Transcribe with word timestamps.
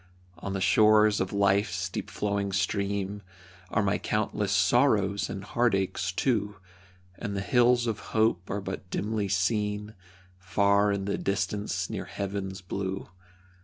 On 0.39 0.53
the 0.53 0.61
shores 0.61 1.21
of 1.21 1.31
life's 1.31 1.87
deep 1.87 2.09
flowing 2.09 2.51
stream 2.53 3.21
Are 3.69 3.83
my 3.83 3.99
countless 3.99 4.51
sorrows 4.51 5.29
and 5.29 5.43
heartaches, 5.43 6.11
too, 6.11 6.55
And 7.19 7.37
the 7.37 7.41
hills 7.41 7.85
of 7.85 7.99
hope 8.17 8.49
are 8.49 8.61
but 8.61 8.89
dimly 8.89 9.27
seen, 9.27 9.93
Far 10.39 10.91
in 10.91 11.05
the 11.05 11.19
distance, 11.19 11.87
near 11.87 12.05
heaven's 12.05 12.61
blue. 12.61 13.09